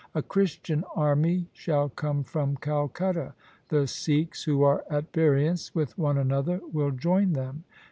[0.15, 3.35] A Christian army shall come from Calcutta.
[3.69, 7.65] The Sikhs who are at variance with one another will join them.